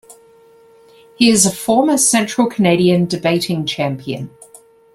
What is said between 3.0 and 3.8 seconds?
Debating